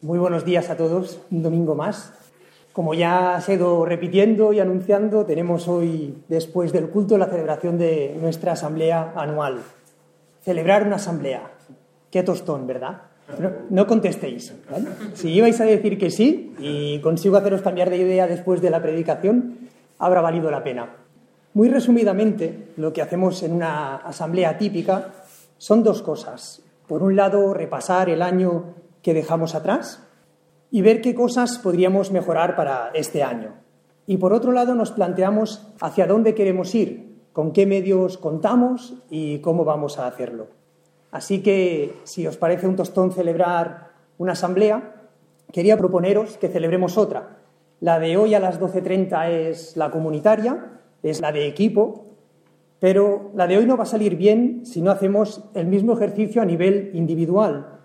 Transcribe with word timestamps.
Muy 0.00 0.20
buenos 0.20 0.44
días 0.44 0.70
a 0.70 0.76
todos, 0.76 1.18
un 1.32 1.42
domingo 1.42 1.74
más. 1.74 2.12
Como 2.72 2.94
ya 2.94 3.36
ha 3.36 3.52
ido 3.52 3.84
repitiendo 3.84 4.52
y 4.52 4.60
anunciando, 4.60 5.26
tenemos 5.26 5.66
hoy, 5.66 6.22
después 6.28 6.72
del 6.72 6.88
culto, 6.88 7.18
la 7.18 7.26
celebración 7.26 7.78
de 7.78 8.16
nuestra 8.20 8.52
asamblea 8.52 9.12
anual. 9.16 9.58
Celebrar 10.42 10.86
una 10.86 10.96
asamblea. 10.96 11.50
Qué 12.12 12.22
tostón, 12.22 12.68
¿verdad? 12.68 13.02
No, 13.70 13.88
contestéis. 13.88 14.54
Si 15.14 15.32
ibais 15.32 15.60
a 15.60 15.64
decir 15.64 15.98
que 15.98 16.10
sí 16.10 16.54
y 16.60 17.00
consigo 17.00 17.36
haceros 17.36 17.62
cambiar 17.62 17.90
de 17.90 17.96
idea 17.96 18.28
después 18.28 18.62
de 18.62 18.70
la 18.70 18.80
predicación, 18.80 19.68
habrá 19.98 20.20
valido 20.20 20.48
la 20.48 20.62
pena. 20.62 20.94
Muy 21.54 21.70
resumidamente, 21.70 22.68
lo 22.76 22.92
que 22.92 23.02
hacemos 23.02 23.42
en 23.42 23.52
una 23.52 23.96
asamblea 23.96 24.58
típica 24.58 25.08
son 25.56 25.82
dos 25.82 26.02
cosas. 26.02 26.62
Por 26.86 27.02
un 27.02 27.16
lado, 27.16 27.52
repasar 27.52 28.08
el 28.08 28.22
año 28.22 28.76
que 29.02 29.14
dejamos 29.14 29.54
atrás 29.54 30.02
y 30.70 30.82
ver 30.82 31.00
qué 31.00 31.14
cosas 31.14 31.58
podríamos 31.58 32.10
mejorar 32.10 32.56
para 32.56 32.90
este 32.94 33.22
año. 33.22 33.54
Y 34.06 34.16
por 34.16 34.32
otro 34.32 34.52
lado 34.52 34.74
nos 34.74 34.90
planteamos 34.90 35.68
hacia 35.80 36.06
dónde 36.06 36.34
queremos 36.34 36.74
ir, 36.74 37.16
con 37.32 37.52
qué 37.52 37.66
medios 37.66 38.18
contamos 38.18 38.94
y 39.10 39.38
cómo 39.40 39.64
vamos 39.64 39.98
a 39.98 40.06
hacerlo. 40.06 40.48
Así 41.10 41.42
que, 41.42 41.94
si 42.04 42.26
os 42.26 42.36
parece 42.36 42.66
un 42.66 42.76
tostón 42.76 43.12
celebrar 43.12 43.92
una 44.18 44.32
asamblea, 44.32 44.94
quería 45.52 45.78
proponeros 45.78 46.36
que 46.36 46.48
celebremos 46.48 46.98
otra. 46.98 47.38
La 47.80 47.98
de 47.98 48.16
hoy 48.16 48.34
a 48.34 48.40
las 48.40 48.60
12.30 48.60 49.30
es 49.30 49.76
la 49.76 49.90
comunitaria, 49.90 50.80
es 51.02 51.20
la 51.20 51.32
de 51.32 51.46
equipo, 51.46 52.04
pero 52.80 53.30
la 53.34 53.46
de 53.46 53.58
hoy 53.58 53.66
no 53.66 53.76
va 53.76 53.84
a 53.84 53.86
salir 53.86 54.16
bien 54.16 54.66
si 54.66 54.82
no 54.82 54.90
hacemos 54.90 55.44
el 55.54 55.66
mismo 55.66 55.94
ejercicio 55.94 56.42
a 56.42 56.44
nivel 56.44 56.90
individual, 56.94 57.77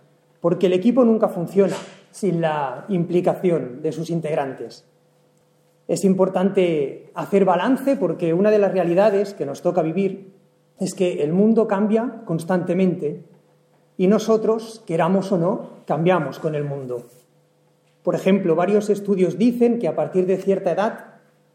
porque 0.43 0.65
el 0.65 0.73
equipo 0.73 1.05
nunca 1.05 1.29
funciona 1.29 1.77
sin 2.11 2.41
la 2.41 2.83
implicación 2.89 3.81
de 3.81 3.93
sus 3.93 4.09
integrantes. 4.09 4.83
Es 5.87 6.03
importante 6.03 7.09
hacer 7.15 7.45
balance 7.45 7.95
porque 7.95 8.33
una 8.33 8.51
de 8.51 8.59
las 8.59 8.73
realidades 8.73 9.33
que 9.33 9.45
nos 9.45 9.61
toca 9.61 9.81
vivir 9.81 10.33
es 10.81 10.95
que 10.95 11.23
el 11.23 11.31
mundo 11.31 11.65
cambia 11.65 12.23
constantemente 12.25 13.23
y 13.95 14.07
nosotros, 14.07 14.83
queramos 14.85 15.31
o 15.31 15.37
no, 15.37 15.69
cambiamos 15.87 16.39
con 16.39 16.55
el 16.55 16.65
mundo. 16.65 17.03
Por 18.03 18.13
ejemplo, 18.13 18.53
varios 18.53 18.89
estudios 18.89 19.37
dicen 19.37 19.79
que 19.79 19.87
a 19.87 19.95
partir 19.95 20.25
de 20.25 20.35
cierta 20.35 20.73
edad 20.73 21.05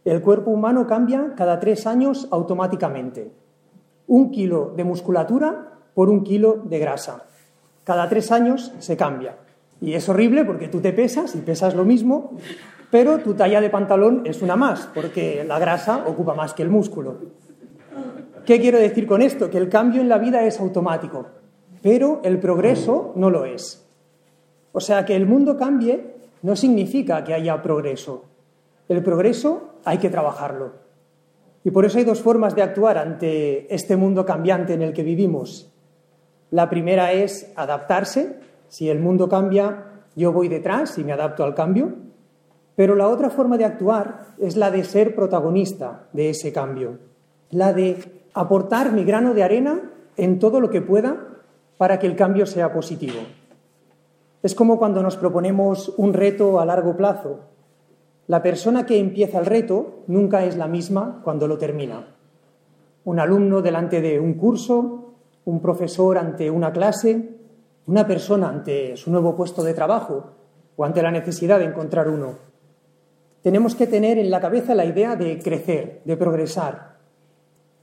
el 0.07 0.23
cuerpo 0.23 0.51
humano 0.51 0.87
cambia 0.87 1.35
cada 1.37 1.61
tres 1.61 1.87
años 1.87 2.27
automáticamente. 2.31 3.33
Un 4.07 4.31
kilo 4.31 4.73
de 4.75 4.85
musculatura 4.85 5.75
por 5.93 6.09
un 6.09 6.25
kilo 6.25 6.63
de 6.65 6.79
grasa 6.79 7.27
cada 7.89 8.07
tres 8.07 8.31
años 8.33 8.71
se 8.81 8.99
cambia. 8.99 9.37
Y 9.81 9.95
es 9.95 10.11
horrible 10.11 10.45
porque 10.45 10.69
tú 10.69 10.83
te 10.83 10.93
pesas 10.93 11.35
y 11.35 11.39
pesas 11.39 11.75
lo 11.75 11.87
mismo, 11.87 12.37
pero 12.91 13.21
tu 13.21 13.33
talla 13.33 13.63
de 13.63 13.71
pantalón 13.71 14.25
es 14.27 14.43
una 14.43 14.57
más, 14.57 14.91
porque 14.95 15.43
la 15.49 15.59
grasa 15.59 16.05
ocupa 16.07 16.35
más 16.35 16.53
que 16.53 16.63
el 16.63 16.69
músculo. 16.69 17.17
¿Qué 18.45 18.61
quiero 18.61 18.79
decir 18.79 19.07
con 19.07 19.23
esto? 19.23 19.49
Que 19.49 19.57
el 19.57 19.71
cambio 19.71 20.03
en 20.03 20.11
la 20.11 20.19
vida 20.19 20.45
es 20.45 20.61
automático, 20.61 21.29
pero 21.81 22.21
el 22.25 22.39
progreso 22.39 23.15
no 23.17 23.31
lo 23.31 23.47
es. 23.47 23.89
O 24.73 24.81
sea, 24.81 25.07
que 25.07 25.17
el 25.17 25.25
mundo 25.25 25.57
cambie 25.57 26.15
no 26.43 26.57
significa 26.57 27.25
que 27.25 27.33
haya 27.33 27.63
progreso. 27.63 28.27
El 28.91 29.03
progreso 29.03 29.77
hay 29.87 29.97
que 29.97 30.11
trabajarlo. 30.11 30.73
Y 31.65 31.71
por 31.71 31.87
eso 31.87 31.97
hay 31.97 32.05
dos 32.05 32.21
formas 32.21 32.55
de 32.55 32.61
actuar 32.61 32.99
ante 32.99 33.75
este 33.75 33.97
mundo 33.97 34.27
cambiante 34.27 34.75
en 34.75 34.83
el 34.83 34.93
que 34.93 35.05
vivimos. 35.05 35.73
La 36.51 36.71
primera 36.71 37.13
es 37.13 37.53
adaptarse. 37.57 38.41
Si 38.69 38.89
el 38.89 39.01
mundo 39.01 39.29
cambia, 39.29 40.03
yo 40.17 40.33
voy 40.33 40.49
detrás 40.49 40.99
y 40.99 41.05
me 41.05 41.13
adapto 41.13 41.45
al 41.45 41.55
cambio. 41.55 41.95
Pero 42.75 42.95
la 42.95 43.09
otra 43.09 43.31
forma 43.31 43.59
de 43.59 43.65
actuar 43.65 44.35
es 44.39 44.57
la 44.57 44.71
de 44.71 44.85
ser 44.85 45.15
protagonista 45.15 46.09
de 46.13 46.31
ese 46.31 46.53
cambio, 46.53 46.99
la 47.51 47.73
de 47.73 48.23
aportar 48.35 48.93
mi 48.93 49.05
grano 49.05 49.35
de 49.35 49.43
arena 49.43 49.91
en 50.17 50.39
todo 50.39 50.61
lo 50.61 50.71
que 50.71 50.81
pueda 50.81 51.29
para 51.77 51.99
que 51.99 52.07
el 52.07 52.17
cambio 52.17 52.47
sea 52.47 52.73
positivo. 52.73 53.19
Es 54.43 54.55
como 54.55 54.79
cuando 54.79 55.03
nos 55.03 55.17
proponemos 55.17 55.93
un 55.97 56.15
reto 56.15 56.61
a 56.61 56.65
largo 56.65 56.97
plazo. 56.97 57.41
La 58.29 58.43
persona 58.43 58.87
que 58.87 58.99
empieza 58.99 59.41
el 59.41 59.47
reto 59.47 60.05
nunca 60.07 60.45
es 60.45 60.57
la 60.57 60.69
misma 60.69 61.21
cuando 61.25 61.49
lo 61.49 61.59
termina. 61.59 62.15
Un 63.05 63.19
alumno 63.19 63.63
delante 63.63 64.01
de 64.01 64.21
un 64.21 64.35
curso, 64.35 65.08
un 65.49 65.61
profesor 65.61 66.19
ante 66.19 66.51
una 66.51 66.71
clase, 66.71 67.27
una 67.87 68.07
persona 68.07 68.51
ante 68.51 68.99
su 68.99 69.11
nuevo 69.11 69.35
puesto 69.35 69.63
de 69.63 69.73
trabajo 69.73 70.33
o 70.77 70.85
ante 70.85 71.03
la 71.03 71.11
necesidad 71.11 71.59
de 71.59 71.65
encontrar 71.65 72.11
uno. 72.11 72.35
Tenemos 73.41 73.75
que 73.75 73.87
tener 73.87 74.19
en 74.19 74.31
la 74.31 74.43
cabeza 74.43 74.75
la 74.75 74.85
idea 74.85 75.17
de 75.17 75.39
crecer, 75.39 76.03
de 76.05 76.17
progresar. 76.19 76.99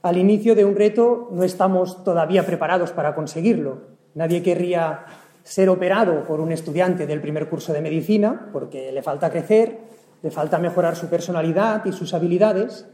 Al 0.04 0.18
inicio 0.18 0.54
de 0.54 0.64
un 0.64 0.76
reto 0.76 1.30
no 1.32 1.42
estamos 1.42 2.04
todavía 2.04 2.46
preparados 2.46 2.92
para 2.92 3.16
conseguirlo. 3.16 3.80
Nadie 4.14 4.44
querría 4.44 5.04
ser 5.42 5.68
operado 5.70 6.24
por 6.24 6.42
un 6.42 6.52
estudiante 6.52 7.08
del 7.08 7.20
primer 7.20 7.50
curso 7.50 7.74
de 7.74 7.82
medicina 7.82 8.50
porque 8.54 8.92
le 8.92 9.02
falta 9.02 9.32
crecer, 9.32 9.80
le 10.22 10.30
falta 10.30 10.60
mejorar 10.60 10.96
su 10.96 11.08
personalidad 11.08 11.84
y 11.86 11.94
sus 11.94 12.14
habilidades. 12.14 12.86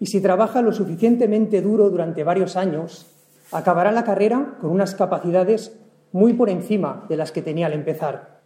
Y 0.00 0.06
si 0.06 0.20
trabaja 0.20 0.60
lo 0.60 0.72
suficientemente 0.72 1.62
duro 1.62 1.88
durante 1.88 2.24
varios 2.24 2.56
años, 2.56 3.11
acabará 3.52 3.92
la 3.92 4.04
carrera 4.04 4.56
con 4.60 4.70
unas 4.70 4.94
capacidades 4.94 5.78
muy 6.12 6.32
por 6.34 6.50
encima 6.50 7.04
de 7.08 7.16
las 7.16 7.32
que 7.32 7.42
tenía 7.42 7.66
al 7.66 7.72
empezar. 7.72 8.40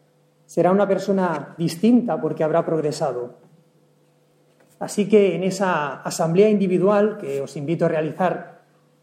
Será 0.46 0.70
una 0.70 0.86
persona 0.86 1.54
distinta 1.58 2.20
porque 2.20 2.44
habrá 2.44 2.64
progresado. 2.64 3.34
Así 4.78 5.08
que 5.08 5.34
en 5.34 5.42
esa 5.42 6.02
asamblea 6.02 6.48
individual 6.48 7.18
que 7.18 7.40
os 7.40 7.56
invito 7.56 7.86
a 7.86 7.88
realizar, 7.88 8.62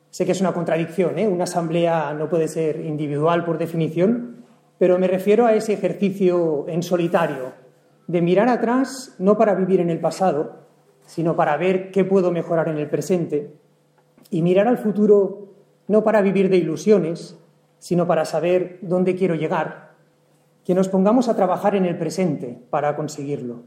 sé 0.10 0.26
que 0.26 0.32
es 0.32 0.42
una 0.42 0.54
contradicción, 0.54 1.18
¿eh? 1.18 1.28
una 1.28 1.46
asamblea 1.46 2.14
no 2.14 2.30
puede 2.30 2.48
ser 2.48 2.80
individual 2.82 3.44
por 3.44 3.58
definición, 3.58 4.44
pero 4.78 5.00
me 5.00 5.08
refiero 5.08 5.46
a 5.46 5.54
ese 5.54 5.74
ejercicio 5.74 6.66
en 6.68 6.84
solitario, 6.84 7.54
de 8.08 8.22
mirar 8.22 8.50
atrás 8.50 9.16
no 9.18 9.38
para 9.38 9.56
vivir 9.56 9.80
en 9.80 9.90
el 9.90 10.00
pasado, 10.00 10.68
sino 11.06 11.36
para 11.36 11.58
ver 11.58 11.92
qué 11.92 12.06
puedo 12.06 12.32
mejorar 12.32 12.68
en 12.70 12.78
el 12.78 12.90
presente, 12.90 13.54
y 14.30 14.42
mirar 14.42 14.68
al 14.68 14.78
futuro 14.78 15.43
no 15.88 16.04
para 16.04 16.22
vivir 16.22 16.50
de 16.50 16.58
ilusiones, 16.58 17.38
sino 17.80 18.08
para 18.08 18.26
saber 18.26 18.80
dónde 18.82 19.16
quiero 19.16 19.36
llegar, 19.36 19.94
que 20.64 20.74
nos 20.74 20.88
pongamos 20.88 21.28
a 21.28 21.36
trabajar 21.36 21.76
en 21.76 21.86
el 21.86 21.98
presente 21.98 22.58
para 22.70 22.96
conseguirlo. 22.96 23.64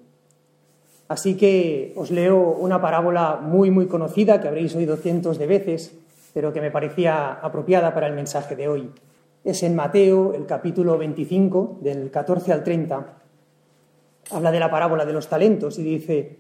Así 1.09 1.37
que 1.37 1.93
os 1.97 2.11
leo 2.11 2.57
una 2.59 2.81
parábola 2.81 3.39
muy, 3.41 3.71
muy 3.71 3.87
conocida 3.87 4.41
que 4.41 4.49
habréis 4.49 4.75
oído 4.75 4.97
cientos 4.97 5.39
de 5.39 5.47
veces, 5.47 5.97
pero 6.35 6.53
que 6.53 6.61
me 6.61 6.71
parecía 6.71 7.33
apropiada 7.35 7.95
para 7.95 8.09
el 8.09 8.15
mensaje 8.15 8.57
de 8.57 8.69
hoy. 8.69 8.91
Es 9.45 9.63
en 9.63 9.77
Mateo, 9.77 10.35
el 10.35 10.47
capítulo 10.47 10.99
25, 10.99 11.79
del 11.81 12.11
14 12.11 12.53
al 12.53 12.65
30. 12.65 13.19
Habla 14.33 14.51
de 14.51 14.59
la 14.59 14.71
parábola 14.71 15.05
de 15.05 15.13
los 15.13 15.29
talentos 15.29 15.79
y 15.79 15.85
dice, 15.85 16.39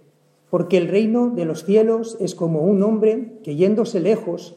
porque 0.50 0.78
el 0.78 0.88
reino 0.88 1.30
de 1.30 1.44
los 1.44 1.64
cielos 1.64 2.16
es 2.20 2.34
como 2.34 2.62
un 2.62 2.82
hombre 2.82 3.38
que 3.44 3.54
yéndose 3.54 4.00
lejos 4.00 4.56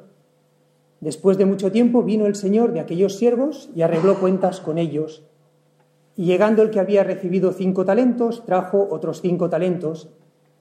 Después 1.01 1.39
de 1.39 1.45
mucho 1.45 1.71
tiempo 1.71 2.03
vino 2.03 2.27
el 2.27 2.35
señor 2.35 2.73
de 2.73 2.79
aquellos 2.79 3.17
siervos 3.17 3.71
y 3.75 3.81
arregló 3.81 4.19
cuentas 4.19 4.61
con 4.61 4.77
ellos. 4.77 5.23
Y 6.15 6.25
llegando 6.25 6.61
el 6.61 6.69
que 6.69 6.79
había 6.79 7.03
recibido 7.03 7.53
cinco 7.53 7.85
talentos, 7.85 8.45
trajo 8.45 8.87
otros 8.91 9.19
cinco 9.19 9.49
talentos, 9.49 10.09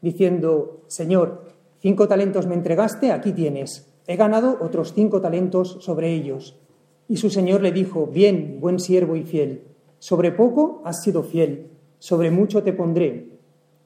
diciendo, 0.01 0.81
Señor, 0.87 1.45
cinco 1.81 2.09
talentos 2.09 2.47
me 2.47 2.55
entregaste, 2.55 3.13
aquí 3.13 3.33
tienes. 3.33 3.93
He 4.07 4.17
ganado 4.17 4.57
otros 4.63 4.95
cinco 4.95 5.21
talentos 5.21 5.77
sobre 5.81 6.15
ellos. 6.15 6.59
Y 7.07 7.19
su 7.19 7.29
señor 7.29 7.61
le 7.61 7.71
dijo, 7.71 8.07
Bien, 8.07 8.59
buen 8.61 8.79
siervo 8.79 9.17
y 9.17 9.25
fiel, 9.25 9.65
sobre 9.99 10.33
poco 10.33 10.81
has 10.87 11.03
sido 11.03 11.23
fiel, 11.23 11.67
sobre 11.99 12.31
mucho 12.31 12.63
te 12.63 12.73
pondré. 12.73 13.29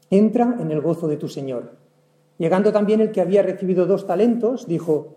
Entra 0.08 0.56
en 0.60 0.70
el 0.70 0.80
gozo 0.80 1.08
de 1.08 1.16
tu 1.16 1.26
señor. 1.26 1.72
Llegando 2.38 2.72
también 2.72 3.00
el 3.00 3.10
que 3.10 3.20
había 3.20 3.42
recibido 3.42 3.86
dos 3.86 4.06
talentos, 4.06 4.68
dijo, 4.68 5.16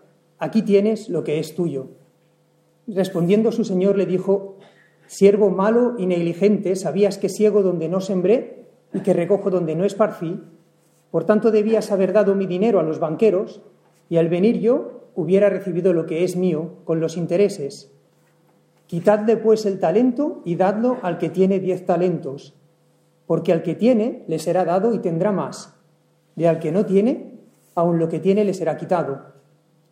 Aquí 0.41 0.63
tienes 0.63 1.07
lo 1.07 1.23
que 1.23 1.37
es 1.37 1.53
tuyo. 1.53 1.89
Respondiendo 2.87 3.51
su 3.51 3.63
señor 3.63 3.95
le 3.95 4.07
dijo, 4.07 4.57
Siervo 5.05 5.51
malo 5.51 5.93
y 5.99 6.07
negligente, 6.07 6.75
sabías 6.75 7.19
que 7.19 7.29
ciego 7.29 7.61
donde 7.61 7.87
no 7.87 8.01
sembré 8.01 8.65
y 8.91 9.01
que 9.01 9.13
recojo 9.13 9.51
donde 9.51 9.75
no 9.75 9.85
esparcí, 9.85 10.41
por 11.11 11.25
tanto 11.25 11.51
debías 11.51 11.91
haber 11.91 12.11
dado 12.11 12.33
mi 12.33 12.47
dinero 12.47 12.79
a 12.79 12.83
los 12.83 12.97
banqueros, 12.97 13.61
y 14.09 14.17
al 14.17 14.29
venir 14.29 14.59
yo 14.59 15.11
hubiera 15.15 15.47
recibido 15.47 15.93
lo 15.93 16.07
que 16.07 16.23
es 16.23 16.35
mío 16.35 16.71
con 16.85 16.99
los 16.99 17.17
intereses. 17.17 17.91
Quitadle 18.87 19.37
pues 19.37 19.67
el 19.67 19.79
talento 19.79 20.41
y 20.43 20.55
dadlo 20.55 20.97
al 21.03 21.19
que 21.19 21.29
tiene 21.29 21.59
diez 21.59 21.85
talentos, 21.85 22.55
porque 23.27 23.53
al 23.53 23.61
que 23.61 23.75
tiene 23.75 24.25
le 24.27 24.39
será 24.39 24.65
dado 24.65 24.91
y 24.95 24.97
tendrá 24.97 25.31
más, 25.31 25.75
y 26.35 26.45
al 26.45 26.57
que 26.57 26.71
no 26.71 26.83
tiene, 26.83 27.37
aun 27.75 27.99
lo 27.99 28.09
que 28.09 28.19
tiene 28.19 28.43
le 28.43 28.55
será 28.55 28.75
quitado. 28.75 29.39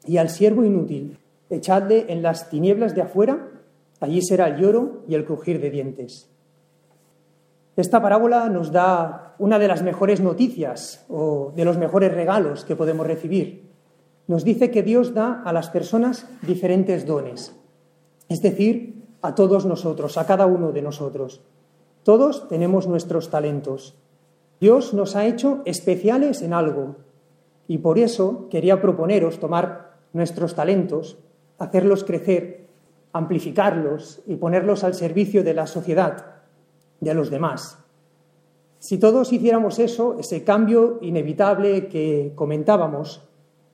Y 0.05 0.17
al 0.17 0.29
siervo 0.29 0.63
inútil, 0.63 1.17
echadle 1.49 2.05
en 2.09 2.21
las 2.21 2.49
tinieblas 2.49 2.95
de 2.95 3.01
afuera, 3.01 3.49
allí 3.99 4.21
será 4.21 4.47
el 4.47 4.57
lloro 4.57 5.03
y 5.07 5.15
el 5.15 5.25
crujir 5.25 5.59
de 5.59 5.69
dientes. 5.69 6.29
Esta 7.75 8.01
parábola 8.01 8.49
nos 8.49 8.71
da 8.71 9.35
una 9.39 9.57
de 9.57 9.67
las 9.67 9.83
mejores 9.83 10.19
noticias 10.19 11.05
o 11.07 11.53
de 11.55 11.63
los 11.63 11.77
mejores 11.77 12.13
regalos 12.13 12.65
que 12.65 12.75
podemos 12.75 13.07
recibir. 13.07 13.69
Nos 14.27 14.43
dice 14.43 14.69
que 14.69 14.83
Dios 14.83 15.13
da 15.13 15.41
a 15.45 15.53
las 15.53 15.69
personas 15.69 16.27
diferentes 16.41 17.05
dones, 17.05 17.55
es 18.27 18.41
decir, 18.41 19.05
a 19.21 19.33
todos 19.33 19.65
nosotros, 19.65 20.17
a 20.17 20.25
cada 20.25 20.45
uno 20.45 20.71
de 20.71 20.81
nosotros. 20.81 21.41
Todos 22.03 22.47
tenemos 22.47 22.87
nuestros 22.87 23.29
talentos. 23.29 23.95
Dios 24.59 24.93
nos 24.93 25.15
ha 25.15 25.25
hecho 25.25 25.61
especiales 25.65 26.41
en 26.41 26.53
algo 26.53 26.97
y 27.67 27.77
por 27.77 27.97
eso 27.97 28.47
quería 28.49 28.81
proponeros 28.81 29.39
tomar 29.39 29.88
nuestros 30.13 30.55
talentos, 30.55 31.17
hacerlos 31.57 32.03
crecer, 32.03 32.67
amplificarlos 33.13 34.21
y 34.27 34.35
ponerlos 34.35 34.83
al 34.83 34.93
servicio 34.93 35.43
de 35.43 35.53
la 35.53 35.67
sociedad 35.67 36.25
de 36.99 37.13
los 37.13 37.29
demás. 37.29 37.77
Si 38.79 38.97
todos 38.97 39.33
hiciéramos 39.33 39.79
eso, 39.79 40.17
ese 40.19 40.43
cambio 40.43 40.99
inevitable 41.01 41.87
que 41.87 42.31
comentábamos, 42.35 43.27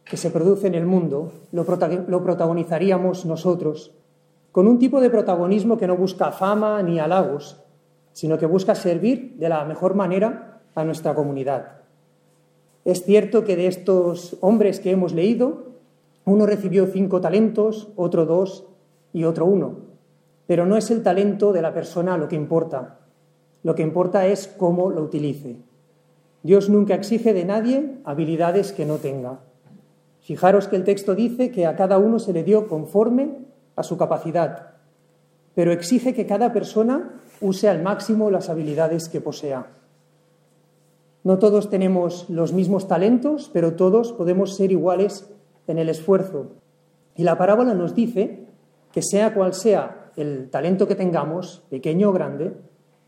que 0.04 0.18
se 0.18 0.32
produce 0.32 0.68
en 0.68 0.76
el 0.76 0.86
mundo, 0.86 1.32
lo, 1.52 1.66
protagonizaríamos 1.66 3.26
nosotros, 3.26 3.94
con 4.52 4.68
un 4.68 4.80
tipo 4.80 5.02
de 5.02 5.10
protagonismo 5.10 5.78
que 5.78 5.88
no 5.88 5.98
busca 5.98 6.31
fama 6.31 6.81
ni 6.81 7.00
halagos, 7.00 7.62
sino 8.14 8.38
que 8.38 8.46
busca 8.46 8.74
servir 8.74 9.36
de 9.38 9.50
la 9.50 9.66
mejor 9.66 9.96
manera 9.96 10.62
a 10.74 10.84
nuestra 10.84 11.14
comunidad. 11.14 11.81
Es 12.86 13.04
cierto 13.04 13.44
que 13.44 13.56
de 13.56 13.68
estos 13.68 14.38
hombres 14.42 14.80
que 14.80 14.92
hemos 14.92 15.14
leído, 15.14 15.75
uno 16.25 16.45
recibió 16.45 16.88
cinco 16.88 17.22
talentos, 17.22 17.89
otro 17.95 18.25
dos 18.25 18.66
y 19.13 19.24
otro 19.24 19.45
uno, 19.45 19.77
pero 20.48 20.66
no 20.66 20.75
es 20.75 20.92
el 20.92 21.04
talento 21.04 21.54
de 21.54 21.62
la 21.62 21.74
persona 21.74 22.18
lo 22.18 22.27
que 22.27 22.36
importa, 22.36 23.00
lo 23.63 23.75
que 23.75 23.83
importa 23.83 24.27
es 24.27 24.48
cómo 24.48 24.89
lo 24.89 25.01
utilice. 25.01 25.57
Dios 26.44 26.69
nunca 26.69 26.94
exige 26.94 27.33
de 27.33 27.45
nadie 27.45 27.98
habilidades 28.04 28.72
que 28.72 28.86
no 28.86 28.98
tenga. 28.98 29.39
Fijaros 30.22 30.68
que 30.68 30.75
el 30.75 30.83
texto 30.83 31.16
dice 31.16 31.51
que 31.51 31.66
a 31.66 31.75
cada 31.75 31.98
uno 31.98 32.19
se 32.19 32.33
le 32.33 32.44
dio 32.44 32.68
conforme 32.68 33.45
a 33.75 33.83
su 33.83 33.98
capacidad, 33.98 34.74
pero 35.54 35.71
exige 35.71 36.13
que 36.13 36.25
cada 36.25 36.54
persona 36.54 37.19
use 37.42 37.69
al 37.69 37.81
máximo 37.81 38.30
las 38.30 38.50
habilidades 38.50 39.10
que 39.10 39.21
posea. 39.21 39.68
No 41.24 41.39
todos 41.39 41.69
tenemos 41.69 42.30
los 42.30 42.54
mismos 42.54 42.88
talentos, 42.88 43.50
pero 43.51 43.74
todos 43.74 44.13
podemos 44.13 44.56
ser 44.56 44.71
iguales 44.71 45.28
en 45.68 45.78
el 45.78 45.90
esfuerzo. 45.90 46.54
Y 47.16 47.24
la 47.24 47.38
parábola 47.38 47.74
nos 47.74 47.96
dice 47.96 48.46
que 48.92 49.02
sea 49.02 49.34
cual 49.34 49.54
sea 49.54 50.12
el 50.16 50.50
talento 50.50 50.88
que 50.88 50.96
tengamos, 50.96 51.64
pequeño 51.70 52.10
o 52.10 52.14
grande, 52.14 52.54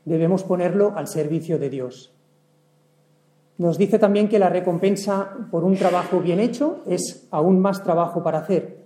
debemos 0.05 0.43
ponerlo 0.43 0.93
al 0.95 1.07
servicio 1.07 1.59
de 1.59 1.69
Dios. 1.69 2.13
Nos 3.57 3.77
dice 3.77 3.97
también 3.97 4.29
que 4.29 4.39
la 4.39 4.49
recompensa 4.49 5.35
por 5.49 5.63
un 5.63 5.75
trabajo 5.75 6.19
bien 6.19 6.39
hecho 6.39 6.83
es 6.85 7.27
aún 7.31 7.59
más 7.59 7.83
trabajo 7.83 8.21
para 8.23 8.39
hacer. 8.39 8.85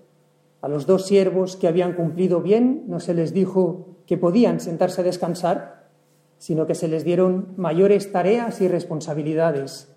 A 0.62 0.68
los 0.68 0.86
dos 0.86 1.06
siervos 1.06 1.58
que 1.58 1.68
habían 1.68 1.94
cumplido 1.94 2.42
bien 2.42 2.86
no 2.88 3.00
se 3.00 3.14
les 3.14 3.34
dijo 3.34 3.98
que 4.06 4.18
podían 4.18 4.60
sentarse 4.60 5.02
a 5.02 5.04
descansar, 5.04 5.90
sino 6.38 6.68
que 6.68 6.76
se 6.76 6.88
les 6.88 7.04
dieron 7.04 7.54
mayores 7.58 8.12
tareas 8.12 8.62
y 8.62 8.68
responsabilidades. 8.68 9.94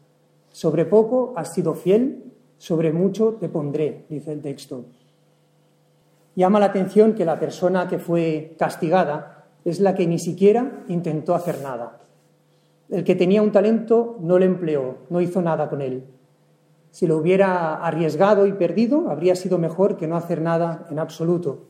Sobre 0.50 0.84
poco 0.84 1.34
has 1.36 1.54
sido 1.54 1.74
fiel, 1.74 2.32
sobre 2.58 2.92
mucho 2.92 3.36
te 3.40 3.48
pondré, 3.48 4.04
dice 4.08 4.32
el 4.32 4.40
texto. 4.40 4.84
Llama 6.36 6.60
la 6.60 6.66
atención 6.66 7.14
que 7.14 7.24
la 7.24 7.38
persona 7.38 7.88
que 7.88 7.98
fue 7.98 8.56
castigada 8.58 9.44
es 9.64 9.80
la 9.80 9.94
que 9.94 10.06
ni 10.06 10.18
siquiera 10.18 10.84
intentó 10.88 11.34
hacer 11.34 11.60
nada. 11.62 12.00
El 12.90 13.04
que 13.04 13.14
tenía 13.14 13.42
un 13.42 13.52
talento 13.52 14.18
no 14.20 14.38
lo 14.38 14.44
empleó, 14.44 14.98
no 15.10 15.20
hizo 15.20 15.40
nada 15.40 15.68
con 15.68 15.80
él. 15.80 16.04
Si 16.90 17.06
lo 17.06 17.16
hubiera 17.16 17.74
arriesgado 17.74 18.46
y 18.46 18.52
perdido, 18.52 19.10
habría 19.10 19.34
sido 19.34 19.58
mejor 19.58 19.96
que 19.96 20.06
no 20.06 20.16
hacer 20.16 20.40
nada 20.40 20.86
en 20.90 20.98
absoluto. 20.98 21.66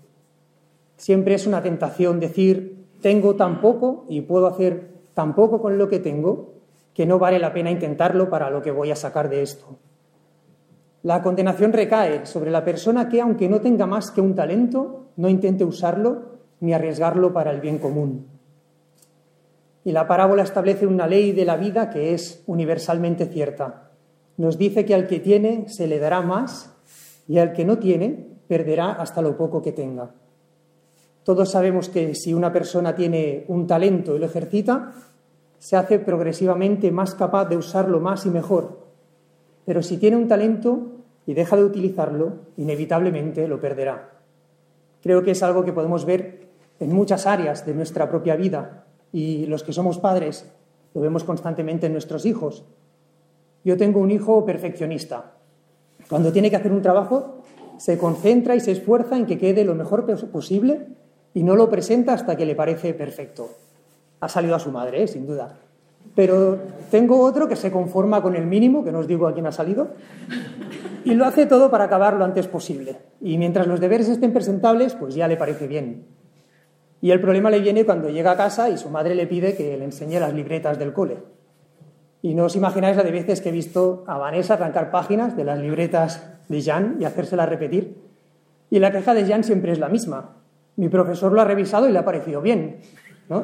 Siempre 0.97 1.35
es 1.35 1.47
una 1.47 1.63
tentación 1.63 2.21
decir, 2.21 2.85
tengo 3.01 3.35
tan 3.35 3.61
poco 3.61 4.05
y 4.09 4.23
puedo 4.23 4.47
hacer 4.47 4.95
tan 5.15 5.35
poco 5.35 5.61
con 5.61 5.79
lo 5.79 5.89
que 5.89 5.99
tengo, 5.99 6.55
que 6.93 7.07
no 7.07 7.19
vale 7.19 7.39
la 7.39 7.53
pena 7.53 7.71
intentarlo 7.71 8.29
para 8.29 8.51
lo 8.51 8.63
que 8.63 8.71
voy 8.71 8.91
a 8.91 8.97
sacar 8.97 9.29
de 9.29 9.43
esto. 9.43 9.79
La 11.05 11.23
condenación 11.23 11.75
recae 11.75 12.25
sobre 12.25 12.51
la 12.51 12.65
persona 12.65 13.11
que, 13.11 13.21
aunque 13.21 13.47
no 13.47 13.61
tenga 13.61 13.87
más 13.87 14.11
que 14.11 14.23
un 14.23 14.35
talento, 14.35 15.11
no 15.17 15.29
intente 15.29 15.63
usarlo 15.63 16.39
ni 16.61 16.73
arriesgarlo 16.73 17.31
para 17.35 17.51
el 17.51 17.61
bien 17.61 17.79
común. 17.79 18.27
Y 19.85 19.93
la 19.93 20.09
parábola 20.09 20.43
establece 20.43 20.87
una 20.87 21.07
ley 21.07 21.33
de 21.33 21.45
la 21.45 21.59
vida 21.59 21.91
que 21.91 22.15
es 22.15 22.43
universalmente 22.47 23.27
cierta. 23.27 23.91
Nos 24.39 24.57
dice 24.57 24.87
que 24.87 24.95
al 24.95 25.07
que 25.07 25.21
tiene 25.21 25.69
se 25.69 25.87
le 25.87 25.99
dará 25.99 26.23
más 26.23 26.75
y 27.29 27.37
al 27.37 27.53
que 27.53 27.67
no 27.67 27.77
tiene 27.77 28.27
perderá 28.49 28.93
hasta 28.93 29.21
lo 29.21 29.37
poco 29.37 29.61
que 29.61 29.73
tenga. 29.73 30.15
Todos 31.23 31.51
sabemos 31.51 31.91
que 31.91 32.15
si 32.15 32.33
una 32.33 32.51
persona 32.51 32.95
tiene 32.95 33.45
un 33.49 33.67
talento 33.67 34.17
y 34.17 34.21
lo 34.21 34.25
ejercita, 34.25 34.93
se 35.59 35.77
hace 35.77 35.99
progresivamente 35.99 36.91
más 36.91 37.15
capaz 37.15 37.45
de 37.45 37.59
usarlo 37.59 38.01
más 38.01 38.25
y 38.25 38.31
mejor. 38.31 38.84
Pero 39.65 39.83
si 39.83 39.97
tiene 39.97 40.17
un 40.17 40.29
talento 40.29 40.93
y 41.27 41.35
deja 41.35 41.57
de 41.57 41.65
utilizarlo, 41.65 42.35
inevitablemente 42.57 43.49
lo 43.49 43.61
perderá. 43.61 44.11
Creo 45.03 45.23
que 45.23 45.33
es 45.33 45.43
algo 45.43 45.65
que 45.65 45.73
podemos 45.73 46.05
ver 46.05 46.49
en 46.81 46.93
muchas 46.93 47.27
áreas 47.27 47.65
de 47.67 47.75
nuestra 47.75 48.09
propia 48.09 48.37
vida 48.37 48.85
y 49.13 49.47
los 49.47 49.63
que 49.63 49.73
somos 49.73 49.99
padres 49.99 50.51
lo 50.95 51.01
vemos 51.01 51.25
constantemente 51.25 51.87
en 51.87 51.93
nuestros 51.93 52.27
hijos. 52.27 52.65
Yo 53.65 53.77
tengo 53.77 54.01
un 54.01 54.11
hijo 54.11 54.45
perfeccionista. 54.45 55.33
Cuando 56.09 56.33
tiene 56.33 56.51
que 56.51 56.57
hacer 56.57 56.73
un 56.73 56.83
trabajo, 56.83 57.43
se 57.79 57.99
concentra 57.99 58.55
y 58.55 58.61
se 58.61 58.73
esfuerza 58.73 59.17
en 59.17 59.27
que 59.27 59.39
quede 59.39 59.65
lo 59.65 59.75
mejor 59.75 60.07
posible 60.31 60.87
y 61.33 61.43
no 61.43 61.57
lo 61.57 61.69
presenta 61.69 62.13
hasta 62.13 62.37
que 62.37 62.47
le 62.47 62.55
parece 62.55 62.95
perfecto. 62.95 63.51
Ha 64.21 64.29
salido 64.29 64.55
a 64.55 64.61
su 64.61 64.71
madre, 64.71 65.03
¿eh? 65.03 65.09
sin 65.09 65.27
duda. 65.27 65.57
Pero 66.15 66.59
tengo 66.91 67.21
otro 67.21 67.49
que 67.49 67.57
se 67.57 67.71
conforma 67.71 68.23
con 68.23 68.37
el 68.37 68.47
mínimo, 68.47 68.85
que 68.85 68.93
no 68.93 69.01
os 69.01 69.09
digo 69.09 69.27
a 69.27 69.35
quién 69.35 69.47
ha 69.47 69.53
salido, 69.53 69.89
y 71.05 71.15
lo 71.15 71.27
hace 71.27 71.47
todo 71.47 71.71
para 71.71 71.85
acabar 71.85 72.15
lo 72.15 72.25
antes 72.25 72.47
posible. 72.47 72.99
Y 73.21 73.37
mientras 73.39 73.67
los 73.67 73.81
deberes 73.81 74.09
estén 74.09 74.33
presentables, 74.33 74.95
pues 74.95 75.15
ya 75.15 75.29
le 75.29 75.37
parece 75.37 75.67
bien. 75.67 76.07
Y 77.01 77.11
el 77.11 77.21
problema 77.21 77.51
le 77.51 77.61
viene 77.61 77.85
cuando 77.85 78.09
llega 78.09 78.31
a 78.31 78.37
casa 78.37 78.71
y 78.71 78.79
su 78.79 78.89
madre 78.89 79.15
le 79.15 79.27
pide 79.27 79.55
que 79.55 79.77
le 79.77 79.85
enseñe 79.85 80.19
las 80.19 80.33
libretas 80.33 80.79
del 80.79 80.95
cole. 80.95 81.19
Y 82.23 82.35
no 82.35 82.45
os 82.45 82.57
imagináis 82.57 82.97
la 82.97 83.03
de 83.03 83.11
veces 83.11 83.43
que 83.43 83.51
he 83.51 83.53
visto 83.53 84.05
a 84.07 84.17
Vanessa 84.17 84.55
arrancar 84.55 84.91
páginas 84.91 85.37
de 85.37 85.45
las 85.45 85.59
libretas 85.59 86.27
de 86.49 86.63
Jan 86.63 86.97
y 86.99 87.05
hacérselas 87.05 87.51
repetir. 87.51 87.99
Y 88.71 88.79
la 88.79 88.91
queja 88.91 89.13
de 89.13 89.27
Jan 89.27 89.45
siempre 89.45 89.73
es 89.73 89.79
la 89.79 89.91
misma. 89.91 90.37
Mi 90.77 90.89
profesor 90.89 91.33
lo 91.33 91.43
ha 91.43 91.45
revisado 91.45 91.87
y 91.87 91.93
le 91.93 91.99
ha 91.99 92.05
parecido 92.07 92.41
bien. 92.41 92.79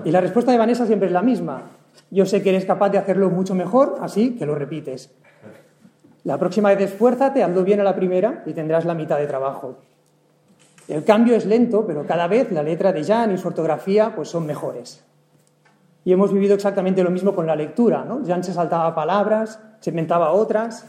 Y 0.04 0.10
la 0.10 0.22
respuesta 0.22 0.52
de 0.52 0.58
Vanessa 0.58 0.86
siempre 0.86 1.08
es 1.08 1.12
la 1.12 1.20
misma. 1.20 1.64
Yo 2.10 2.26
sé 2.26 2.42
que 2.42 2.50
eres 2.50 2.64
capaz 2.64 2.90
de 2.90 2.98
hacerlo 2.98 3.30
mucho 3.30 3.54
mejor, 3.54 3.98
así 4.00 4.36
que 4.36 4.46
lo 4.46 4.54
repites. 4.54 5.10
La 6.24 6.38
próxima 6.38 6.68
vez 6.70 6.80
esfuérzate, 6.92 7.42
hazlo 7.42 7.64
bien 7.64 7.80
a 7.80 7.84
la 7.84 7.94
primera 7.94 8.42
y 8.46 8.52
tendrás 8.52 8.84
la 8.84 8.94
mitad 8.94 9.18
de 9.18 9.26
trabajo. 9.26 9.76
El 10.88 11.04
cambio 11.04 11.36
es 11.36 11.46
lento, 11.46 11.86
pero 11.86 12.04
cada 12.04 12.26
vez 12.26 12.50
la 12.50 12.62
letra 12.62 12.92
de 12.92 13.04
Jan 13.04 13.32
y 13.32 13.38
su 13.38 13.48
ortografía 13.48 14.12
pues 14.14 14.28
son 14.28 14.44
mejores. 14.44 15.04
Y 16.04 16.12
hemos 16.12 16.32
vivido 16.32 16.54
exactamente 16.54 17.04
lo 17.04 17.10
mismo 17.10 17.34
con 17.34 17.46
la 17.46 17.54
lectura. 17.54 18.04
¿no? 18.04 18.22
Jan 18.26 18.42
se 18.42 18.52
saltaba 18.52 18.94
palabras, 18.94 19.60
se 19.80 19.90
inventaba 19.90 20.32
otras, 20.32 20.86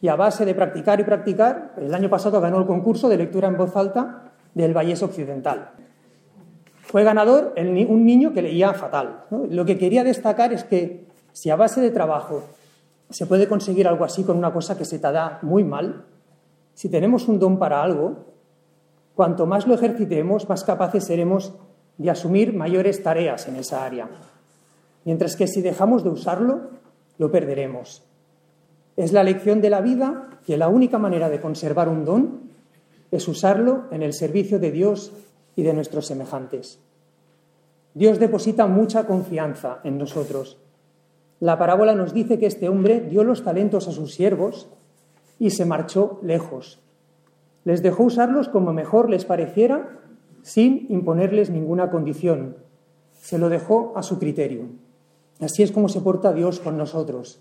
y 0.00 0.08
a 0.08 0.16
base 0.16 0.44
de 0.44 0.54
practicar 0.54 0.98
y 1.00 1.04
practicar, 1.04 1.74
el 1.76 1.94
año 1.94 2.10
pasado 2.10 2.40
ganó 2.40 2.58
el 2.58 2.66
concurso 2.66 3.08
de 3.08 3.16
lectura 3.16 3.46
en 3.46 3.56
voz 3.56 3.76
alta 3.76 4.32
del 4.52 4.74
Vallés 4.74 5.02
Occidental. 5.02 5.70
Fue 6.92 7.04
ganador 7.04 7.54
un 7.56 8.04
niño 8.04 8.34
que 8.34 8.42
leía 8.42 8.74
fatal. 8.74 9.24
Lo 9.48 9.64
que 9.64 9.78
quería 9.78 10.04
destacar 10.04 10.52
es 10.52 10.62
que 10.62 11.06
si 11.32 11.48
a 11.48 11.56
base 11.56 11.80
de 11.80 11.90
trabajo 11.90 12.42
se 13.08 13.24
puede 13.24 13.48
conseguir 13.48 13.88
algo 13.88 14.04
así 14.04 14.24
con 14.24 14.36
una 14.36 14.52
cosa 14.52 14.76
que 14.76 14.84
se 14.84 14.98
te 14.98 15.10
da 15.10 15.38
muy 15.40 15.64
mal, 15.64 16.04
si 16.74 16.90
tenemos 16.90 17.28
un 17.28 17.38
don 17.38 17.58
para 17.58 17.82
algo, 17.82 18.26
cuanto 19.14 19.46
más 19.46 19.66
lo 19.66 19.72
ejercitemos, 19.72 20.50
más 20.50 20.64
capaces 20.64 21.04
seremos 21.04 21.54
de 21.96 22.10
asumir 22.10 22.52
mayores 22.52 23.02
tareas 23.02 23.48
en 23.48 23.56
esa 23.56 23.86
área. 23.86 24.10
Mientras 25.06 25.34
que 25.34 25.46
si 25.46 25.62
dejamos 25.62 26.04
de 26.04 26.10
usarlo, 26.10 26.72
lo 27.16 27.30
perderemos. 27.30 28.02
Es 28.98 29.14
la 29.14 29.24
lección 29.24 29.62
de 29.62 29.70
la 29.70 29.80
vida 29.80 30.28
que 30.46 30.58
la 30.58 30.68
única 30.68 30.98
manera 30.98 31.30
de 31.30 31.40
conservar 31.40 31.88
un 31.88 32.04
don 32.04 32.40
es 33.10 33.26
usarlo 33.28 33.84
en 33.92 34.02
el 34.02 34.12
servicio 34.12 34.58
de 34.58 34.70
Dios 34.70 35.10
y 35.56 35.62
de 35.62 35.74
nuestros 35.74 36.06
semejantes. 36.06 36.80
Dios 37.94 38.18
deposita 38.18 38.66
mucha 38.66 39.06
confianza 39.06 39.80
en 39.84 39.98
nosotros. 39.98 40.58
La 41.40 41.58
parábola 41.58 41.94
nos 41.94 42.14
dice 42.14 42.38
que 42.38 42.46
este 42.46 42.68
hombre 42.68 43.00
dio 43.00 43.24
los 43.24 43.44
talentos 43.44 43.88
a 43.88 43.92
sus 43.92 44.14
siervos 44.14 44.68
y 45.38 45.50
se 45.50 45.66
marchó 45.66 46.20
lejos. 46.22 46.80
Les 47.64 47.82
dejó 47.82 48.04
usarlos 48.04 48.48
como 48.48 48.72
mejor 48.72 49.10
les 49.10 49.24
pareciera 49.24 50.00
sin 50.42 50.86
imponerles 50.88 51.50
ninguna 51.50 51.90
condición. 51.90 52.56
Se 53.20 53.38
lo 53.38 53.48
dejó 53.48 53.92
a 53.96 54.02
su 54.02 54.18
criterio. 54.18 54.66
Así 55.40 55.62
es 55.62 55.72
como 55.72 55.88
se 55.88 56.00
porta 56.00 56.32
Dios 56.32 56.60
con 56.60 56.76
nosotros. 56.76 57.40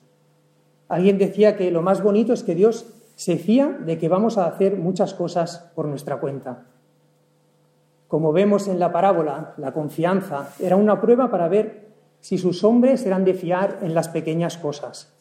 Alguien 0.88 1.18
decía 1.18 1.56
que 1.56 1.72
lo 1.72 1.82
más 1.82 2.04
bonito 2.04 2.34
es 2.34 2.44
que 2.44 2.56
Dios 2.56 2.88
se 3.16 3.38
fía 3.38 3.78
de 3.86 3.98
que 3.98 4.10
vamos 4.10 4.38
a 4.38 4.46
hacer 4.46 4.78
muchas 4.78 5.14
cosas 5.14 5.72
por 5.76 5.88
nuestra 5.88 6.20
cuenta. 6.20 6.66
Como 8.12 8.34
vemos 8.34 8.68
en 8.68 8.78
la 8.78 8.92
parábola, 8.92 9.54
la 9.56 9.72
confianza 9.72 10.50
era 10.60 10.76
una 10.76 11.00
prueba 11.00 11.32
para 11.32 11.48
ver 11.48 11.88
si 12.20 12.38
sus 12.38 12.62
hombres 12.66 13.06
eran 13.06 13.24
de 13.24 13.34
fiar 13.34 13.80
en 13.84 13.94
las 13.94 14.10
pequeñas 14.10 14.58
cosas. 14.58 15.14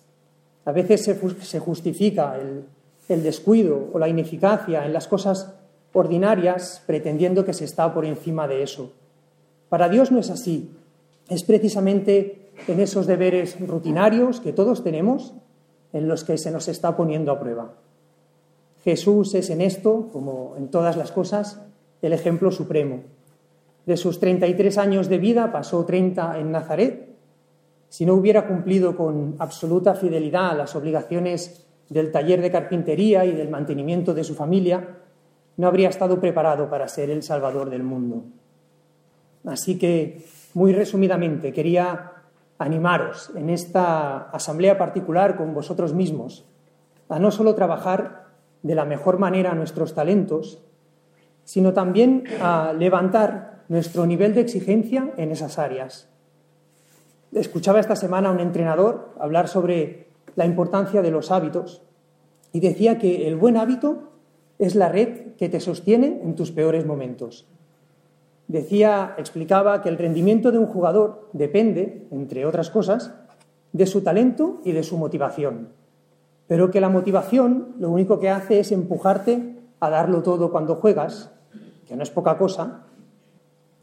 A 0.65 0.73
veces 0.73 1.05
se 1.05 1.61
justifica 1.61 2.37
el, 2.37 2.65
el 3.09 3.23
descuido 3.23 3.91
o 3.93 3.99
la 4.01 4.09
ineficacia 4.09 4.85
en 4.85 4.93
las 4.93 5.07
cosas 5.07 5.55
ordinarias 5.93 6.83
pretendiendo 6.85 7.45
que 7.45 7.55
se 7.55 7.65
está 7.65 7.95
por 7.95 8.05
encima 8.05 8.49
de 8.49 8.65
eso. 8.65 8.91
Para 9.69 9.89
Dios 9.89 10.11
no 10.11 10.19
es 10.19 10.29
así. 10.29 10.77
Es 11.29 11.45
precisamente 11.45 12.51
en 12.67 12.81
esos 12.81 13.07
deberes 13.07 13.57
rutinarios 13.69 14.41
que 14.41 14.53
todos 14.53 14.83
tenemos 14.83 15.33
en 15.93 16.09
los 16.09 16.25
que 16.25 16.37
se 16.39 16.51
nos 16.51 16.67
está 16.67 16.97
poniendo 16.97 17.31
a 17.31 17.39
prueba. 17.39 17.73
Jesús 18.83 19.33
es 19.37 19.49
en 19.51 19.61
esto, 19.61 20.09
como 20.13 20.57
en 20.57 20.73
todas 20.73 20.97
las 20.97 21.13
cosas, 21.13 21.61
el 22.03 22.13
ejemplo 22.13 22.51
supremo. 22.51 23.03
De 23.87 23.97
sus 23.97 24.21
33 24.21 24.79
años 24.79 25.09
de 25.09 25.19
vida 25.19 25.53
pasó 25.53 25.85
30 25.85 26.39
en 26.39 26.53
Nazaret. 26.53 27.17
Si 27.89 28.07
no 28.07 28.15
hubiera 28.15 28.47
cumplido 28.47 28.97
con 28.97 29.37
absoluta 29.39 29.95
fidelidad 29.95 30.57
las 30.57 30.77
obligaciones 30.77 31.67
del 31.89 32.13
taller 32.13 32.41
de 32.41 32.51
carpintería 32.51 33.25
y 33.25 33.33
del 33.33 33.49
mantenimiento 33.49 34.15
de 34.15 34.25
su 34.25 34.35
familia, 34.35 34.99
no 35.57 35.67
habría 35.67 35.89
estado 35.89 36.21
preparado 36.21 36.71
para 36.71 36.89
ser 36.89 37.11
el 37.11 37.23
Salvador 37.23 37.69
del 37.69 37.83
mundo. 37.83 38.25
Así 39.45 39.79
que, 39.79 40.25
muy 40.55 40.73
resumidamente, 40.73 41.53
quería 41.53 42.13
animaros 42.59 43.33
en 43.35 43.51
esta 43.51 44.31
asamblea 44.31 44.79
particular 44.79 45.37
con 45.37 45.55
vosotros 45.55 45.95
mismos 45.95 46.45
a 47.09 47.19
no 47.19 47.31
solo 47.31 47.55
trabajar 47.55 48.27
de 48.63 48.75
la 48.75 48.85
mejor 48.85 49.19
manera 49.19 49.55
nuestros 49.55 49.95
talentos, 49.95 50.63
sino 51.51 51.73
también 51.73 52.23
a 52.41 52.73
levantar 52.73 53.65
nuestro 53.67 54.07
nivel 54.07 54.35
de 54.35 54.41
exigencia 54.41 55.13
en 55.17 55.33
esas 55.33 55.59
áreas. 55.59 56.09
Escuchaba 57.33 57.81
esta 57.81 57.97
semana 57.97 58.29
a 58.29 58.33
un 58.33 58.39
entrenador 58.39 59.17
hablar 59.19 59.49
sobre 59.49 60.07
la 60.37 60.47
importancia 60.47 61.03
de 61.03 61.11
los 61.11 61.33
hábitos 61.33 61.83
y 62.53 62.61
decía 62.61 62.99
que 62.99 63.27
el 63.27 63.35
buen 63.35 63.57
hábito 63.57 64.13
es 64.61 64.77
la 64.77 64.91
red 64.91 65.35
que 65.37 65.49
te 65.49 65.59
sostiene 65.59 66.21
en 66.23 66.37
tus 66.37 66.53
peores 66.53 66.87
momentos. 66.87 67.49
Decía, 68.47 69.17
explicaba 69.19 69.83
que 69.83 69.89
el 69.89 69.99
rendimiento 69.99 70.53
de 70.53 70.59
un 70.59 70.67
jugador 70.67 71.31
depende, 71.33 72.07
entre 72.13 72.47
otras 72.47 72.71
cosas, 72.71 73.13
de 73.73 73.87
su 73.87 74.03
talento 74.03 74.61
y 74.65 74.71
de 74.71 74.85
su 74.85 74.97
motivación, 74.97 75.71
pero 76.47 76.71
que 76.71 76.81
la 76.81 76.91
motivación 76.91 77.75
lo 77.81 77.91
único 77.91 78.21
que 78.21 78.31
hace 78.31 78.61
es 78.61 78.71
empujarte 78.71 79.57
a 79.81 79.91
darlo 79.91 80.23
todo 80.23 80.53
cuando 80.53 80.77
juegas, 80.77 81.33
no 81.97 82.03
es 82.03 82.11
poca 82.11 82.39
cosa, 82.39 82.87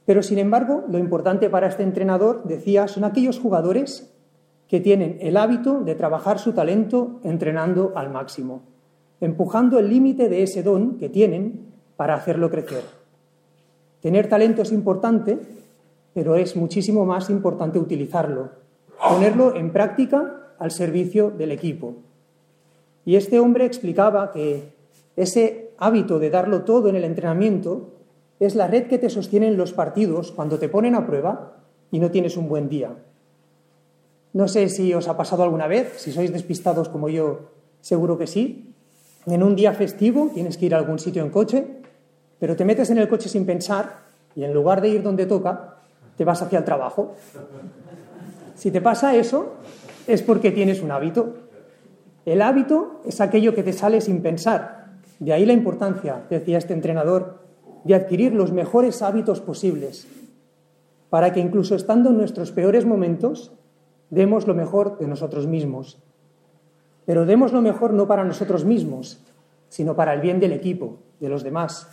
pero 0.07 0.23
sin 0.23 0.39
embargo, 0.39 0.85
lo 0.87 0.99
importante 0.99 1.49
para 1.49 1.67
este 1.67 1.83
entrenador, 1.83 2.43
decía, 2.45 2.87
son 2.87 3.03
aquellos 3.03 3.39
jugadores 3.39 4.09
que 4.69 4.79
tienen 4.79 5.17
el 5.19 5.35
hábito 5.35 5.81
de 5.81 5.95
trabajar 5.95 6.39
su 6.39 6.53
talento 6.53 7.19
entrenando 7.23 7.91
al 7.93 8.09
máximo, 8.09 8.61
empujando 9.19 9.79
el 9.79 9.89
límite 9.89 10.29
de 10.29 10.43
ese 10.43 10.63
don 10.63 10.97
que 10.97 11.09
tienen 11.09 11.73
para 11.97 12.15
hacerlo 12.15 12.49
crecer. 12.49 12.83
Tener 14.01 14.29
talento 14.29 14.61
es 14.61 14.71
importante, 14.71 15.39
pero 16.13 16.37
es 16.37 16.55
muchísimo 16.55 17.05
más 17.05 17.29
importante 17.29 17.77
utilizarlo, 17.77 18.51
ponerlo 19.09 19.57
en 19.57 19.71
práctica 19.71 20.53
al 20.57 20.71
servicio 20.71 21.31
del 21.31 21.51
equipo. 21.51 21.95
Y 23.03 23.17
este 23.17 23.41
hombre 23.41 23.65
explicaba 23.65 24.31
que 24.31 24.73
ese 25.17 25.71
hábito 25.77 26.17
de 26.17 26.29
darlo 26.29 26.61
todo 26.63 26.87
en 26.87 26.95
el 26.95 27.03
entrenamiento 27.03 27.96
es 28.39 28.55
la 28.55 28.67
red 28.67 28.87
que 28.87 28.97
te 28.97 29.09
sostiene 29.09 29.47
en 29.47 29.57
los 29.57 29.73
partidos 29.73 30.31
cuando 30.31 30.59
te 30.59 30.69
ponen 30.69 30.95
a 30.95 31.05
prueba 31.05 31.57
y 31.91 31.99
no 31.99 32.11
tienes 32.11 32.37
un 32.37 32.47
buen 32.47 32.69
día. 32.69 32.91
No 34.33 34.47
sé 34.47 34.69
si 34.69 34.93
os 34.93 35.07
ha 35.07 35.17
pasado 35.17 35.43
alguna 35.43 35.67
vez, 35.67 35.93
si 35.97 36.11
sois 36.11 36.31
despistados 36.31 36.89
como 36.89 37.09
yo, 37.09 37.51
seguro 37.81 38.17
que 38.17 38.27
sí. 38.27 38.73
En 39.25 39.41
un 39.41 39.55
día 39.55 39.73
festivo 39.73 40.29
tienes 40.33 40.57
que 40.57 40.67
ir 40.67 40.75
a 40.75 40.77
algún 40.77 40.99
sitio 40.99 41.23
en 41.23 41.29
coche, 41.29 41.65
pero 42.39 42.55
te 42.55 42.65
metes 42.65 42.89
en 42.89 42.99
el 42.99 43.07
coche 43.07 43.29
sin 43.29 43.45
pensar 43.45 44.05
y 44.35 44.43
en 44.43 44.53
lugar 44.53 44.81
de 44.81 44.89
ir 44.89 45.03
donde 45.03 45.25
toca, 45.25 45.77
te 46.15 46.25
vas 46.25 46.41
hacia 46.41 46.59
el 46.59 46.65
trabajo. 46.65 47.15
Si 48.55 48.69
te 48.69 48.81
pasa 48.81 49.15
eso, 49.15 49.53
es 50.05 50.21
porque 50.21 50.51
tienes 50.51 50.81
un 50.81 50.91
hábito. 50.91 51.35
El 52.25 52.41
hábito 52.41 53.01
es 53.05 53.21
aquello 53.21 53.55
que 53.55 53.63
te 53.63 53.73
sale 53.73 54.01
sin 54.01 54.21
pensar. 54.21 54.87
De 55.19 55.33
ahí 55.33 55.45
la 55.45 55.53
importancia, 55.53 56.23
decía 56.29 56.57
este 56.57 56.73
entrenador, 56.73 57.36
de 57.87 57.95
adquirir 57.95 58.33
los 58.33 58.51
mejores 58.51 59.01
hábitos 59.01 59.39
posibles, 59.41 60.07
para 61.09 61.31
que 61.31 61.39
incluso 61.39 61.75
estando 61.75 62.09
en 62.09 62.17
nuestros 62.17 62.51
peores 62.51 62.85
momentos, 62.85 63.53
demos 64.09 64.45
lo 64.45 64.53
mejor 64.53 64.99
de 64.99 65.07
nosotros 65.07 65.47
mismos. 65.47 65.97
Pero 67.05 67.25
demos 67.25 67.53
lo 67.53 67.61
mejor 67.61 67.93
no 67.93 68.05
para 68.05 68.25
nosotros 68.25 68.65
mismos, 68.65 69.23
sino 69.69 69.95
para 69.95 70.13
el 70.13 70.19
bien 70.19 70.41
del 70.41 70.51
equipo, 70.51 70.97
de 71.21 71.29
los 71.29 71.43
demás. 71.43 71.87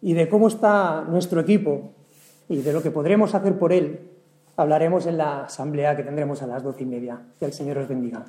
Y 0.00 0.14
de 0.14 0.28
cómo 0.28 0.48
está 0.48 1.04
nuestro 1.06 1.40
equipo 1.40 1.92
y 2.48 2.56
de 2.62 2.72
lo 2.72 2.82
que 2.82 2.90
podremos 2.90 3.34
hacer 3.34 3.58
por 3.58 3.72
él, 3.72 4.10
hablaremos 4.56 5.04
en 5.06 5.18
la 5.18 5.44
asamblea 5.44 5.94
que 5.94 6.04
tendremos 6.04 6.40
a 6.42 6.46
las 6.46 6.62
doce 6.62 6.84
y 6.84 6.86
media. 6.86 7.20
Que 7.38 7.44
el 7.44 7.52
Señor 7.52 7.78
os 7.78 7.88
bendiga. 7.88 8.24